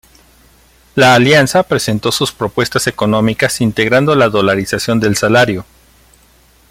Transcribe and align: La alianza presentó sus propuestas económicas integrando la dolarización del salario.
La 0.95 1.13
alianza 1.13 1.61
presentó 1.61 2.11
sus 2.11 2.31
propuestas 2.31 2.87
económicas 2.87 3.61
integrando 3.61 4.15
la 4.15 4.29
dolarización 4.29 4.99
del 4.99 5.15
salario. 5.15 5.63